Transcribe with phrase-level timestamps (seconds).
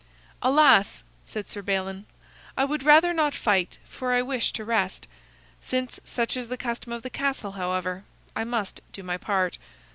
[0.41, 2.05] "Alas!" said Sir Balin,
[2.57, 5.05] "I would rather not fight, for I wish to rest.
[5.61, 8.03] Since such is the custom of the castle, however,
[8.35, 9.59] I must do my part.